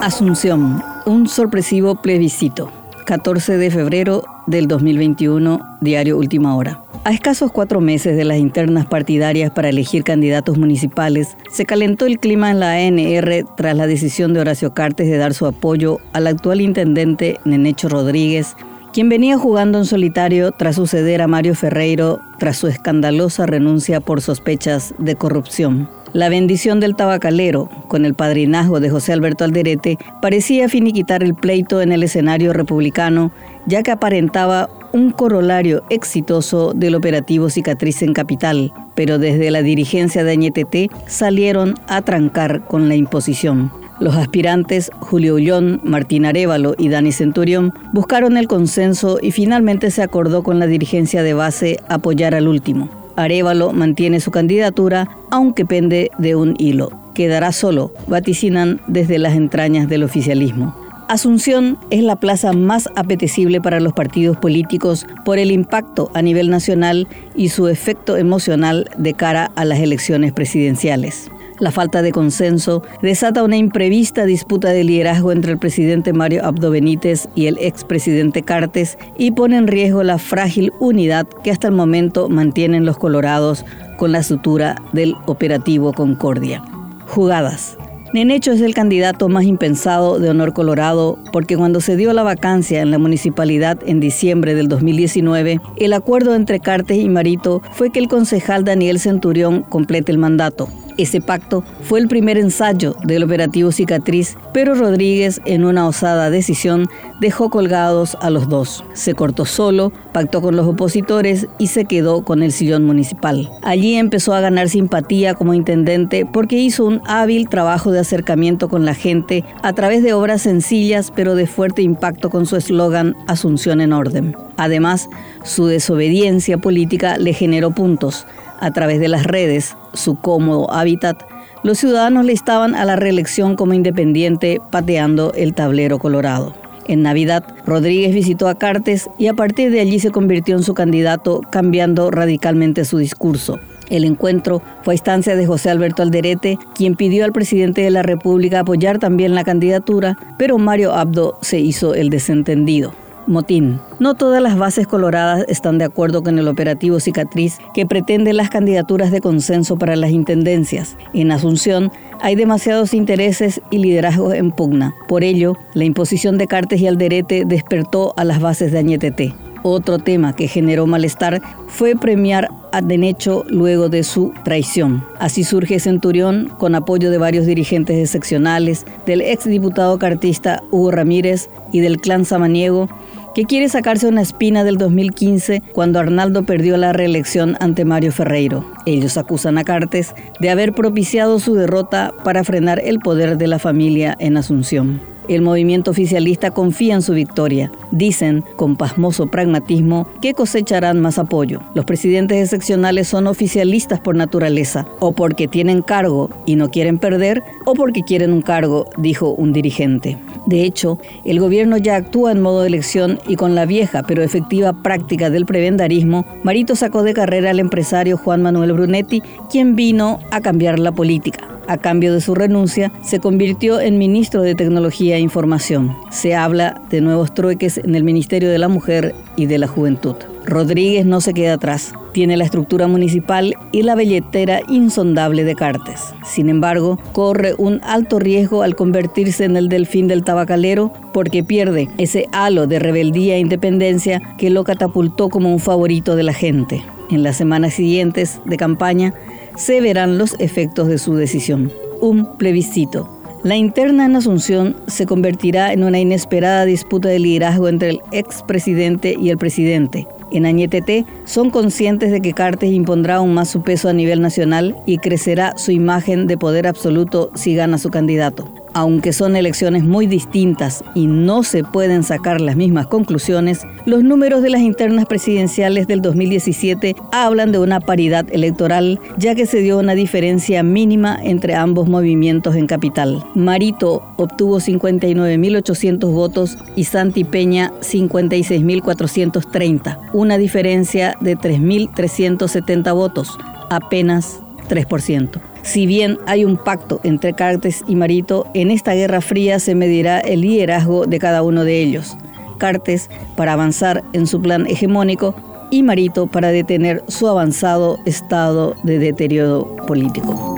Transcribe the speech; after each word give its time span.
Asunción, 0.00 0.80
un 1.06 1.26
sorpresivo 1.26 1.96
plebiscito. 1.96 2.70
14 3.04 3.56
de 3.56 3.68
febrero 3.68 4.22
del 4.46 4.68
2021, 4.68 5.78
diario 5.80 6.16
Última 6.16 6.54
Hora. 6.54 6.80
A 7.02 7.10
escasos 7.10 7.50
cuatro 7.50 7.80
meses 7.80 8.16
de 8.16 8.24
las 8.24 8.38
internas 8.38 8.86
partidarias 8.86 9.50
para 9.50 9.70
elegir 9.70 10.04
candidatos 10.04 10.56
municipales, 10.56 11.36
se 11.50 11.66
calentó 11.66 12.06
el 12.06 12.20
clima 12.20 12.52
en 12.52 12.60
la 12.60 12.74
ANR 12.74 13.44
tras 13.56 13.76
la 13.76 13.88
decisión 13.88 14.34
de 14.34 14.40
Horacio 14.40 14.72
Cartes 14.72 15.08
de 15.08 15.16
dar 15.16 15.34
su 15.34 15.46
apoyo 15.46 15.98
al 16.12 16.28
actual 16.28 16.60
intendente 16.60 17.40
Nenecho 17.44 17.88
Rodríguez, 17.88 18.54
quien 18.92 19.08
venía 19.08 19.36
jugando 19.36 19.78
en 19.78 19.84
solitario 19.84 20.52
tras 20.52 20.76
suceder 20.76 21.22
a 21.22 21.26
Mario 21.26 21.56
Ferreiro 21.56 22.20
tras 22.38 22.56
su 22.56 22.68
escandalosa 22.68 23.46
renuncia 23.46 24.00
por 24.00 24.20
sospechas 24.20 24.94
de 24.98 25.16
corrupción. 25.16 25.88
La 26.14 26.30
bendición 26.30 26.80
del 26.80 26.96
tabacalero, 26.96 27.68
con 27.86 28.06
el 28.06 28.14
padrinazgo 28.14 28.80
de 28.80 28.88
José 28.88 29.12
Alberto 29.12 29.44
Alderete, 29.44 29.98
parecía 30.22 30.68
finiquitar 30.68 31.22
el 31.22 31.34
pleito 31.34 31.82
en 31.82 31.92
el 31.92 32.02
escenario 32.02 32.54
republicano, 32.54 33.30
ya 33.66 33.82
que 33.82 33.90
aparentaba 33.90 34.70
un 34.92 35.10
corolario 35.10 35.82
exitoso 35.90 36.72
del 36.72 36.94
operativo 36.94 37.50
Cicatriz 37.50 38.00
en 38.00 38.14
Capital, 38.14 38.72
pero 38.94 39.18
desde 39.18 39.50
la 39.50 39.60
dirigencia 39.62 40.24
de 40.24 40.32
Añetete 40.32 40.88
salieron 41.06 41.74
a 41.88 42.00
trancar 42.00 42.64
con 42.64 42.88
la 42.88 42.94
imposición. 42.94 43.70
Los 44.00 44.16
aspirantes 44.16 44.90
Julio 45.00 45.34
Ullón, 45.34 45.80
Martín 45.84 46.24
Arevalo 46.24 46.74
y 46.78 46.88
Dani 46.88 47.12
Centurión 47.12 47.74
buscaron 47.92 48.36
el 48.38 48.48
consenso 48.48 49.18
y 49.20 49.32
finalmente 49.32 49.90
se 49.90 50.02
acordó 50.02 50.42
con 50.42 50.58
la 50.58 50.66
dirigencia 50.66 51.22
de 51.22 51.34
base 51.34 51.80
apoyar 51.88 52.34
al 52.34 52.48
último. 52.48 52.97
Arevalo 53.18 53.72
mantiene 53.72 54.20
su 54.20 54.30
candidatura, 54.30 55.08
aunque 55.30 55.66
pende 55.66 56.10
de 56.18 56.36
un 56.36 56.54
hilo. 56.58 56.90
Quedará 57.14 57.50
solo, 57.50 57.92
vaticinan 58.06 58.80
desde 58.86 59.18
las 59.18 59.34
entrañas 59.34 59.88
del 59.88 60.04
oficialismo. 60.04 60.74
Asunción 61.08 61.78
es 61.90 62.02
la 62.02 62.16
plaza 62.16 62.52
más 62.52 62.88
apetecible 62.94 63.60
para 63.60 63.80
los 63.80 63.92
partidos 63.92 64.36
políticos 64.36 65.04
por 65.24 65.38
el 65.38 65.50
impacto 65.50 66.10
a 66.14 66.22
nivel 66.22 66.48
nacional 66.48 67.08
y 67.34 67.48
su 67.48 67.66
efecto 67.66 68.16
emocional 68.16 68.88
de 68.98 69.14
cara 69.14 69.50
a 69.56 69.64
las 69.64 69.80
elecciones 69.80 70.32
presidenciales. 70.32 71.30
La 71.60 71.72
falta 71.72 72.02
de 72.02 72.12
consenso 72.12 72.82
desata 73.02 73.42
una 73.42 73.56
imprevista 73.56 74.24
disputa 74.24 74.68
de 74.68 74.84
liderazgo 74.84 75.32
entre 75.32 75.52
el 75.52 75.58
presidente 75.58 76.12
Mario 76.12 76.44
Abdo 76.44 76.70
Benítez 76.70 77.28
y 77.34 77.46
el 77.46 77.58
expresidente 77.60 78.42
Cartes 78.42 78.96
y 79.16 79.32
pone 79.32 79.56
en 79.56 79.66
riesgo 79.66 80.04
la 80.04 80.18
frágil 80.18 80.72
unidad 80.78 81.26
que 81.42 81.50
hasta 81.50 81.68
el 81.68 81.74
momento 81.74 82.28
mantienen 82.28 82.86
los 82.86 82.96
colorados 82.96 83.64
con 83.96 84.12
la 84.12 84.22
sutura 84.22 84.76
del 84.92 85.14
operativo 85.26 85.92
Concordia. 85.92 86.62
Jugadas. 87.08 87.76
Nenecho 88.14 88.52
es 88.52 88.62
el 88.62 88.72
candidato 88.72 89.28
más 89.28 89.44
impensado 89.44 90.18
de 90.18 90.30
Honor 90.30 90.54
Colorado 90.54 91.18
porque 91.30 91.58
cuando 91.58 91.80
se 91.80 91.96
dio 91.96 92.12
la 92.14 92.22
vacancia 92.22 92.80
en 92.80 92.90
la 92.90 92.98
municipalidad 92.98 93.78
en 93.84 94.00
diciembre 94.00 94.54
del 94.54 94.68
2019, 94.68 95.60
el 95.76 95.92
acuerdo 95.92 96.34
entre 96.34 96.60
Cartes 96.60 96.98
y 96.98 97.08
Marito 97.08 97.60
fue 97.72 97.90
que 97.90 97.98
el 97.98 98.08
concejal 98.08 98.64
Daniel 98.64 98.98
Centurión 98.98 99.62
complete 99.62 100.12
el 100.12 100.18
mandato. 100.18 100.68
Ese 100.98 101.20
pacto 101.20 101.62
fue 101.82 102.00
el 102.00 102.08
primer 102.08 102.38
ensayo 102.38 102.96
del 103.04 103.22
operativo 103.22 103.70
Cicatriz, 103.70 104.36
pero 104.52 104.74
Rodríguez, 104.74 105.40
en 105.44 105.64
una 105.64 105.86
osada 105.86 106.28
decisión, 106.28 106.88
dejó 107.20 107.50
colgados 107.50 108.18
a 108.20 108.30
los 108.30 108.48
dos. 108.48 108.84
Se 108.94 109.14
cortó 109.14 109.44
solo, 109.44 109.92
pactó 110.12 110.42
con 110.42 110.56
los 110.56 110.66
opositores 110.66 111.46
y 111.56 111.68
se 111.68 111.84
quedó 111.84 112.24
con 112.24 112.42
el 112.42 112.50
sillón 112.50 112.84
municipal. 112.84 113.48
Allí 113.62 113.94
empezó 113.94 114.34
a 114.34 114.40
ganar 114.40 114.68
simpatía 114.68 115.34
como 115.34 115.54
intendente 115.54 116.26
porque 116.26 116.56
hizo 116.56 116.84
un 116.84 117.00
hábil 117.06 117.48
trabajo 117.48 117.92
de 117.92 118.00
acercamiento 118.00 118.68
con 118.68 118.84
la 118.84 118.94
gente 118.94 119.44
a 119.62 119.72
través 119.74 120.02
de 120.02 120.14
obras 120.14 120.42
sencillas 120.42 121.12
pero 121.14 121.36
de 121.36 121.46
fuerte 121.46 121.80
impacto 121.82 122.28
con 122.28 122.44
su 122.44 122.56
eslogan 122.56 123.14
Asunción 123.28 123.80
en 123.80 123.92
Orden. 123.92 124.36
Además, 124.56 125.08
su 125.44 125.66
desobediencia 125.66 126.58
política 126.58 127.18
le 127.18 127.32
generó 127.32 127.70
puntos 127.70 128.26
a 128.60 128.70
través 128.70 129.00
de 129.00 129.08
las 129.08 129.24
redes, 129.24 129.76
su 129.92 130.16
cómodo 130.16 130.70
hábitat, 130.72 131.22
los 131.62 131.78
ciudadanos 131.78 132.24
le 132.24 132.32
estaban 132.32 132.74
a 132.74 132.84
la 132.84 132.96
reelección 132.96 133.56
como 133.56 133.74
independiente 133.74 134.60
pateando 134.70 135.32
el 135.34 135.54
tablero 135.54 135.98
colorado. 135.98 136.54
En 136.86 137.02
Navidad, 137.02 137.44
Rodríguez 137.66 138.14
visitó 138.14 138.48
a 138.48 138.54
Cartes 138.54 139.10
y 139.18 139.26
a 139.26 139.34
partir 139.34 139.70
de 139.70 139.80
allí 139.80 139.98
se 139.98 140.10
convirtió 140.10 140.56
en 140.56 140.62
su 140.62 140.72
candidato, 140.72 141.42
cambiando 141.50 142.10
radicalmente 142.10 142.84
su 142.84 142.96
discurso. 142.96 143.58
El 143.90 144.04
encuentro 144.04 144.62
fue 144.82 144.92
a 144.92 144.96
instancia 144.96 145.36
de 145.36 145.46
José 145.46 145.70
Alberto 145.70 146.02
Alderete, 146.02 146.58
quien 146.74 146.94
pidió 146.94 147.24
al 147.24 147.32
presidente 147.32 147.82
de 147.82 147.90
la 147.90 148.02
República 148.02 148.60
apoyar 148.60 148.98
también 148.98 149.34
la 149.34 149.44
candidatura, 149.44 150.16
pero 150.38 150.58
Mario 150.58 150.94
Abdo 150.94 151.38
se 151.42 151.58
hizo 151.58 151.94
el 151.94 152.08
desentendido. 152.08 152.94
Motín. 153.28 153.80
No 154.00 154.14
todas 154.14 154.42
las 154.42 154.56
bases 154.56 154.86
coloradas 154.86 155.44
están 155.48 155.78
de 155.78 155.84
acuerdo 155.84 156.22
con 156.22 156.38
el 156.38 156.48
operativo 156.48 156.98
Cicatriz 156.98 157.58
que 157.74 157.86
pretende 157.86 158.32
las 158.32 158.50
candidaturas 158.50 159.10
de 159.10 159.20
consenso 159.20 159.76
para 159.76 159.96
las 159.96 160.10
intendencias. 160.10 160.96
En 161.12 161.30
Asunción 161.30 161.92
hay 162.20 162.34
demasiados 162.34 162.94
intereses 162.94 163.60
y 163.70 163.78
liderazgos 163.78 164.34
en 164.34 164.50
pugna. 164.50 164.94
Por 165.06 165.22
ello, 165.22 165.56
la 165.74 165.84
imposición 165.84 166.38
de 166.38 166.48
Cartes 166.48 166.80
y 166.80 166.86
Alderete 166.86 167.44
despertó 167.46 168.14
a 168.16 168.24
las 168.24 168.40
bases 168.40 168.72
de 168.72 168.78
Añetete. 168.78 169.34
Otro 169.62 169.98
tema 169.98 170.34
que 170.34 170.46
generó 170.46 170.86
malestar 170.86 171.42
fue 171.66 171.96
premiar 171.96 172.48
a 172.72 172.80
Denecho 172.80 173.44
luego 173.48 173.88
de 173.88 174.04
su 174.04 174.32
traición. 174.44 175.04
Así 175.18 175.42
surge 175.42 175.80
Centurión 175.80 176.52
con 176.58 176.74
apoyo 176.74 177.10
de 177.10 177.18
varios 177.18 177.44
dirigentes 177.44 178.10
seccionales, 178.10 178.86
del 179.04 179.20
exdiputado 179.20 179.98
cartista 179.98 180.62
Hugo 180.70 180.92
Ramírez 180.92 181.50
y 181.72 181.80
del 181.80 182.00
clan 182.00 182.24
Samaniego, 182.24 182.88
que 183.38 183.44
quiere 183.44 183.68
sacarse 183.68 184.08
una 184.08 184.22
espina 184.22 184.64
del 184.64 184.78
2015 184.78 185.62
cuando 185.72 186.00
Arnaldo 186.00 186.42
perdió 186.42 186.76
la 186.76 186.92
reelección 186.92 187.56
ante 187.60 187.84
Mario 187.84 188.10
Ferreiro. 188.10 188.68
Ellos 188.84 189.16
acusan 189.16 189.58
a 189.58 189.62
Cartes 189.62 190.12
de 190.40 190.50
haber 190.50 190.72
propiciado 190.72 191.38
su 191.38 191.54
derrota 191.54 192.12
para 192.24 192.42
frenar 192.42 192.80
el 192.84 192.98
poder 192.98 193.38
de 193.38 193.46
la 193.46 193.60
familia 193.60 194.16
en 194.18 194.38
Asunción. 194.38 195.00
El 195.28 195.42
movimiento 195.42 195.90
oficialista 195.90 196.52
confía 196.52 196.94
en 196.94 197.02
su 197.02 197.12
victoria. 197.12 197.70
Dicen, 197.90 198.42
con 198.56 198.76
pasmoso 198.76 199.26
pragmatismo, 199.26 200.08
que 200.22 200.32
cosecharán 200.32 201.00
más 201.00 201.18
apoyo. 201.18 201.60
Los 201.74 201.84
presidentes 201.84 202.48
seccionales 202.48 203.08
son 203.08 203.26
oficialistas 203.26 204.00
por 204.00 204.16
naturaleza, 204.16 204.86
o 205.00 205.12
porque 205.12 205.46
tienen 205.46 205.82
cargo 205.82 206.30
y 206.46 206.56
no 206.56 206.70
quieren 206.70 206.98
perder, 206.98 207.42
o 207.66 207.74
porque 207.74 208.02
quieren 208.02 208.32
un 208.32 208.40
cargo, 208.40 208.88
dijo 208.96 209.30
un 209.30 209.52
dirigente. 209.52 210.16
De 210.46 210.62
hecho, 210.62 210.98
el 211.26 211.40
gobierno 211.40 211.76
ya 211.76 211.96
actúa 211.96 212.32
en 212.32 212.40
modo 212.40 212.62
de 212.62 212.68
elección 212.68 213.18
y 213.28 213.36
con 213.36 213.54
la 213.54 213.66
vieja 213.66 214.02
pero 214.04 214.22
efectiva 214.22 214.82
práctica 214.82 215.28
del 215.28 215.44
prebendarismo, 215.44 216.24
Marito 216.42 216.74
sacó 216.74 217.02
de 217.02 217.12
carrera 217.12 217.50
al 217.50 217.60
empresario 217.60 218.16
Juan 218.16 218.40
Manuel 218.40 218.72
Brunetti, 218.72 219.22
quien 219.50 219.76
vino 219.76 220.20
a 220.30 220.40
cambiar 220.40 220.78
la 220.78 220.92
política 220.92 221.57
a 221.68 221.78
cambio 221.78 222.12
de 222.12 222.20
su 222.20 222.34
renuncia, 222.34 222.90
se 223.02 223.20
convirtió 223.20 223.80
en 223.80 223.98
ministro 223.98 224.42
de 224.42 224.54
Tecnología 224.54 225.16
e 225.16 225.20
Información. 225.20 225.94
Se 226.10 226.34
habla 226.34 226.80
de 226.90 227.00
nuevos 227.00 227.34
trueques 227.34 227.78
en 227.78 227.94
el 227.94 228.02
Ministerio 228.02 228.50
de 228.50 228.58
la 228.58 228.68
Mujer 228.68 229.14
y 229.36 229.46
de 229.46 229.58
la 229.58 229.68
Juventud. 229.68 230.16
Rodríguez 230.44 231.04
no 231.04 231.20
se 231.20 231.34
queda 231.34 231.54
atrás. 231.54 231.92
Tiene 232.12 232.38
la 232.38 232.44
estructura 232.44 232.86
municipal 232.86 233.54
y 233.70 233.82
la 233.82 233.94
billetera 233.94 234.60
insondable 234.66 235.44
de 235.44 235.54
Cartes. 235.54 236.14
Sin 236.24 236.48
embargo, 236.48 236.98
corre 237.12 237.54
un 237.58 237.80
alto 237.84 238.18
riesgo 238.18 238.62
al 238.62 238.74
convertirse 238.74 239.44
en 239.44 239.58
el 239.58 239.68
delfín 239.68 240.08
del 240.08 240.24
tabacalero 240.24 240.90
porque 241.12 241.44
pierde 241.44 241.88
ese 241.98 242.26
halo 242.32 242.66
de 242.66 242.78
rebeldía 242.78 243.36
e 243.36 243.40
independencia 243.40 244.22
que 244.38 244.48
lo 244.48 244.64
catapultó 244.64 245.28
como 245.28 245.52
un 245.52 245.60
favorito 245.60 246.16
de 246.16 246.22
la 246.22 246.32
gente. 246.32 246.82
En 247.10 247.22
las 247.22 247.36
semanas 247.36 247.74
siguientes 247.74 248.40
de 248.44 248.56
campaña, 248.56 249.14
se 249.58 249.80
verán 249.80 250.16
los 250.16 250.36
efectos 250.38 250.88
de 250.88 250.98
su 250.98 251.14
decisión. 251.16 251.70
Un 252.00 252.36
plebiscito. 252.38 253.10
La 253.42 253.56
interna 253.56 254.06
en 254.06 254.16
Asunción 254.16 254.76
se 254.86 255.04
convertirá 255.04 255.72
en 255.72 255.84
una 255.84 255.98
inesperada 255.98 256.64
disputa 256.64 257.08
de 257.08 257.18
liderazgo 257.18 257.68
entre 257.68 257.90
el 257.90 258.00
expresidente 258.12 259.16
y 259.20 259.30
el 259.30 259.38
presidente. 259.38 260.06
En 260.30 260.46
Añetete 260.46 261.04
son 261.24 261.50
conscientes 261.50 262.10
de 262.10 262.20
que 262.20 262.34
Cartes 262.34 262.70
impondrá 262.70 263.16
aún 263.16 263.34
más 263.34 263.48
su 263.48 263.62
peso 263.62 263.88
a 263.88 263.92
nivel 263.92 264.20
nacional 264.20 264.76
y 264.86 264.98
crecerá 264.98 265.56
su 265.56 265.72
imagen 265.72 266.26
de 266.26 266.38
poder 266.38 266.66
absoluto 266.66 267.30
si 267.34 267.54
gana 267.54 267.78
su 267.78 267.90
candidato 267.90 268.57
aunque 268.78 269.12
son 269.12 269.34
elecciones 269.34 269.82
muy 269.82 270.06
distintas 270.06 270.84
y 270.94 271.08
no 271.08 271.42
se 271.42 271.64
pueden 271.64 272.04
sacar 272.04 272.40
las 272.40 272.54
mismas 272.54 272.86
conclusiones, 272.86 273.66
los 273.86 274.04
números 274.04 274.40
de 274.40 274.50
las 274.50 274.60
internas 274.60 275.06
presidenciales 275.06 275.88
del 275.88 276.00
2017 276.00 276.94
hablan 277.10 277.50
de 277.50 277.58
una 277.58 277.80
paridad 277.80 278.24
electoral, 278.30 279.00
ya 279.16 279.34
que 279.34 279.46
se 279.46 279.62
dio 279.62 279.80
una 279.80 279.96
diferencia 279.96 280.62
mínima 280.62 281.18
entre 281.20 281.56
ambos 281.56 281.88
movimientos 281.88 282.54
en 282.54 282.68
capital. 282.68 283.24
Marito 283.34 284.04
obtuvo 284.16 284.60
59.800 284.60 286.12
votos 286.12 286.56
y 286.76 286.84
Santi 286.84 287.24
Peña 287.24 287.72
56.430, 287.80 290.10
una 290.12 290.38
diferencia 290.38 291.16
de 291.20 291.36
3.370 291.36 292.94
votos, 292.94 293.36
apenas 293.70 294.38
3%. 294.68 295.40
Si 295.62 295.86
bien 295.86 296.18
hay 296.26 296.44
un 296.44 296.56
pacto 296.56 297.00
entre 297.02 297.32
Cartes 297.32 297.84
y 297.88 297.96
Marito, 297.96 298.46
en 298.54 298.70
esta 298.70 298.94
guerra 298.94 299.20
fría 299.20 299.58
se 299.58 299.74
medirá 299.74 300.20
el 300.20 300.42
liderazgo 300.42 301.06
de 301.06 301.18
cada 301.18 301.42
uno 301.42 301.64
de 301.64 301.80
ellos. 301.80 302.16
Cartes 302.58 303.08
para 303.36 303.52
avanzar 303.52 304.04
en 304.12 304.26
su 304.26 304.40
plan 304.40 304.66
hegemónico 304.66 305.34
y 305.70 305.82
Marito 305.82 306.26
para 306.26 306.48
detener 306.48 307.04
su 307.08 307.28
avanzado 307.28 307.98
estado 308.06 308.74
de 308.82 308.98
deterioro 308.98 309.76
político. 309.86 310.57